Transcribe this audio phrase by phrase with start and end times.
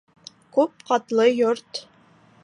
[0.55, 1.83] Күп ҡатлы йорт